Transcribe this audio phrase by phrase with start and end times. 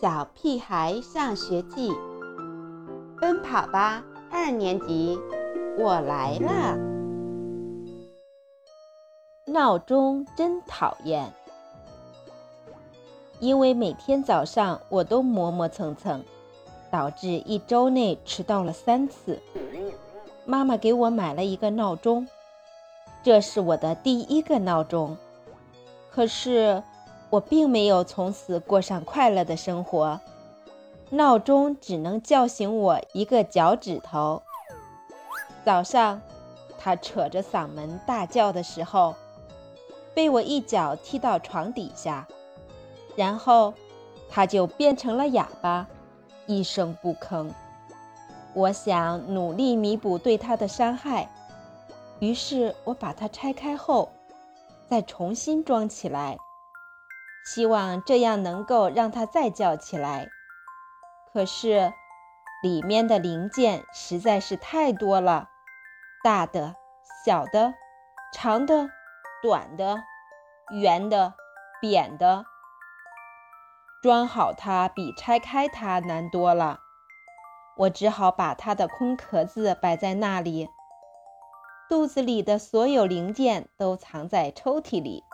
[0.00, 1.92] 小屁孩上学记，
[3.20, 5.18] 奔跑吧二年级，
[5.76, 6.78] 我来了。
[9.44, 11.32] 闹钟真讨厌，
[13.40, 16.22] 因为每天早上我都磨磨蹭蹭，
[16.92, 19.40] 导致一周内迟到了三次。
[20.44, 22.28] 妈妈给我买了一个闹钟，
[23.24, 25.16] 这是我的第一个闹钟。
[26.08, 26.84] 可是。
[27.30, 30.20] 我并没有从此过上快乐的生活，
[31.10, 34.42] 闹钟只能叫醒我一个脚趾头。
[35.64, 36.22] 早上，
[36.78, 39.14] 他扯着嗓门大叫的时候，
[40.14, 42.26] 被我一脚踢到床底下，
[43.14, 43.74] 然后
[44.30, 45.86] 他就变成了哑巴，
[46.46, 47.50] 一声不吭。
[48.54, 51.30] 我想努力弥补对他的伤害，
[52.20, 54.08] 于是我把它拆开后，
[54.88, 56.38] 再重新装起来。
[57.50, 60.28] 希望这样能够让它再叫起来，
[61.32, 61.94] 可是
[62.62, 65.48] 里面的零件实在是太多了，
[66.22, 66.74] 大的、
[67.24, 67.72] 小的、
[68.34, 68.90] 长的、
[69.42, 70.02] 短的、
[70.70, 71.32] 圆的、
[71.80, 72.44] 扁的，
[74.02, 76.80] 装好它比拆开它难多了。
[77.78, 80.68] 我只好把它的空壳子摆在那里，
[81.88, 85.24] 肚子里的所有零件都藏在抽屉里。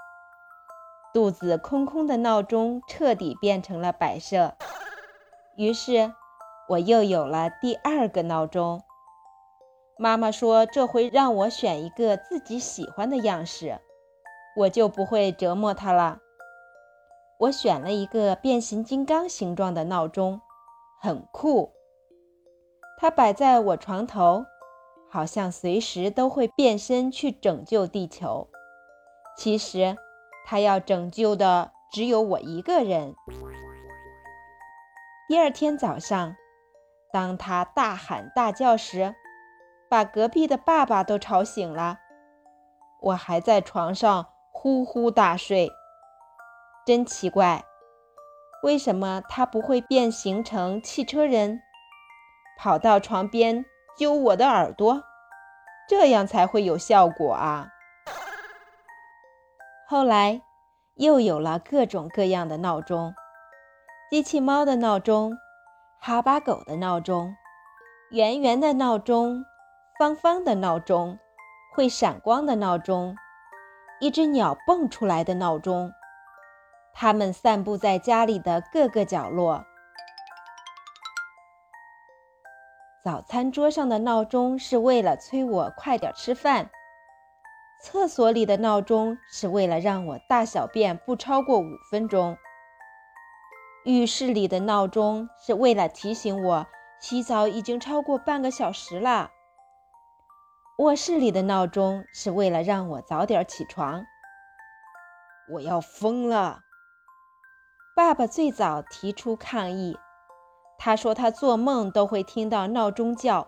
[1.14, 4.56] 肚子空空的闹钟彻底变成了摆设，
[5.56, 6.12] 于是
[6.68, 8.82] 我又有了第二个闹钟。
[9.96, 13.78] 妈妈说这回让我选一个自己喜欢的样式，
[14.56, 16.18] 我就不会折磨它了。
[17.38, 20.40] 我选了一个变形金刚形状的闹钟，
[21.00, 21.70] 很酷。
[22.98, 24.44] 它摆在我床头，
[25.08, 28.48] 好像随时都会变身去拯救地球。
[29.36, 29.96] 其实。
[30.44, 33.14] 他要拯救的只有我一个人。
[35.26, 36.36] 第二天早上，
[37.12, 39.14] 当他大喊大叫时，
[39.88, 41.98] 把隔壁的爸爸都吵醒了。
[43.00, 45.70] 我还在床上呼呼大睡。
[46.86, 47.64] 真奇怪，
[48.62, 51.62] 为什么他不会变形成汽车人，
[52.58, 53.64] 跑到床边
[53.96, 55.02] 揪我的耳朵？
[55.88, 57.68] 这样才会有效果啊！
[59.94, 60.42] 后来，
[60.96, 63.14] 又有了各种各样的闹钟：
[64.10, 65.38] 机器猫的闹钟、
[66.00, 67.36] 哈巴狗的闹钟、
[68.10, 69.44] 圆圆的闹钟、
[69.96, 71.16] 方方的闹钟、
[71.76, 73.16] 会闪光的闹钟、
[74.00, 75.92] 一只鸟蹦出来的闹钟。
[76.92, 79.64] 它们散布在家里的各个角落。
[83.04, 86.68] 早餐桌上的闹钟是为了催我快点吃饭。
[87.84, 92.38] 厕所里的闹钟是为了让我大小便不超过五分钟。
[93.84, 96.66] 浴室里的闹钟是为了提醒我
[96.98, 99.32] 洗澡已经超过半个小时了。
[100.78, 104.02] 卧室里的闹钟是为了让我早点起床。
[105.52, 106.60] 我要疯了！
[107.94, 109.98] 爸爸最早提出抗议，
[110.78, 113.46] 他说他做梦都会听到闹钟叫。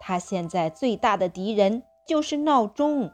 [0.00, 3.12] 他现在最大的敌人就是闹钟。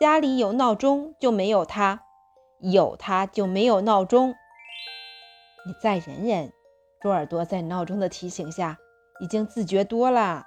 [0.00, 2.00] 家里有闹钟就没有他，
[2.60, 4.34] 有他就没有闹钟。
[5.66, 6.50] 你再忍忍，
[7.02, 8.78] 猪耳朵在闹钟的提醒下
[9.20, 10.46] 已经自觉多了。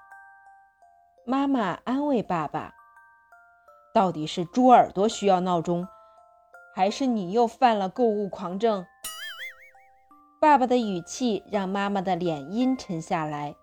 [1.24, 2.74] 妈妈安慰爸爸
[3.94, 5.88] ：“到底是猪耳朵需要闹钟，
[6.74, 8.84] 还是你又犯了购物狂症？”
[10.42, 13.54] 爸爸的语气让妈妈的脸阴沉下来。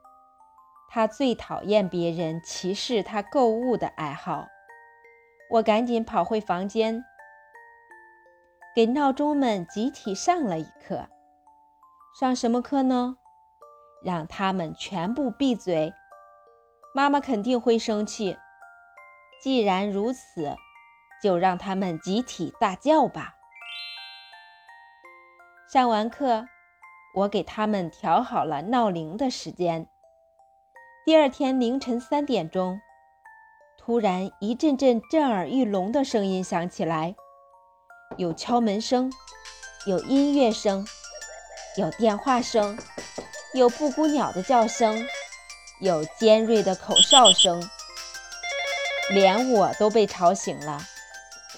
[0.89, 4.47] 他最讨厌别人歧视他购物的爱好。
[5.51, 7.05] 我赶紧跑回房间，
[8.73, 11.09] 给闹钟们集体上了一课。
[12.21, 13.17] 上什么课呢？
[14.05, 15.93] 让他们全部闭嘴。
[16.95, 18.39] 妈妈肯定会生气。
[19.43, 20.57] 既然如此，
[21.21, 23.35] 就让他们集体大叫吧。
[25.73, 26.47] 上完课，
[27.17, 29.89] 我给他们调好了闹铃的时间。
[31.05, 32.81] 第二天凌晨三点钟。
[33.91, 37.17] 突然，一阵阵震耳欲聋的声音响起来，
[38.19, 39.13] 有敲门声，
[39.85, 40.87] 有音乐声，
[41.77, 42.79] 有电话声，
[43.53, 45.05] 有布谷鸟的叫声，
[45.81, 47.69] 有尖锐的口哨声，
[49.11, 50.81] 连我都被吵醒了，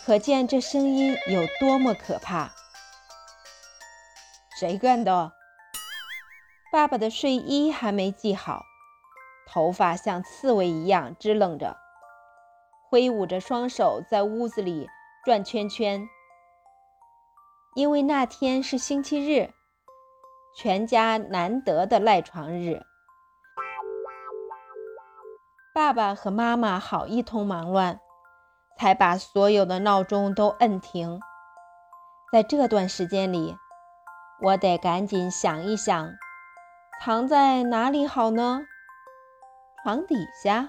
[0.06, 2.54] 可见这声音有多么可怕。
[4.58, 5.32] 谁干的？
[6.72, 8.62] 爸爸的睡衣还没系好，
[9.46, 11.76] 头发像刺猬一样支棱着。
[12.92, 14.86] 挥舞着双手在屋子里
[15.24, 16.06] 转圈圈，
[17.74, 19.50] 因为那天是星期日，
[20.54, 22.82] 全家难得的赖床日。
[25.74, 27.98] 爸爸和妈妈好一通忙乱，
[28.76, 31.18] 才把所有的闹钟都摁停。
[32.30, 33.56] 在这段时间里，
[34.42, 36.12] 我得赶紧想一想，
[37.00, 38.60] 藏在哪里好呢？
[39.82, 40.68] 床底下、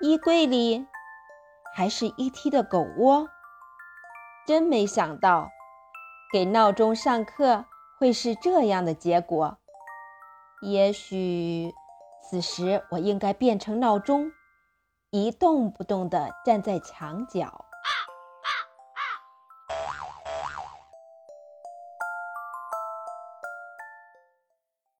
[0.00, 0.84] 衣柜里，
[1.74, 3.28] 还是一梯的狗窝？
[4.46, 5.50] 真没想到，
[6.32, 7.64] 给闹钟上课
[7.98, 9.58] 会是这样的结果。
[10.60, 11.72] 也许，
[12.22, 14.30] 此时我应该变成闹钟，
[15.10, 17.64] 一动不动地站在墙角。